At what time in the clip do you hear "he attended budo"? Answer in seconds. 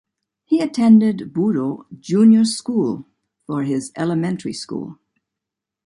0.45-1.85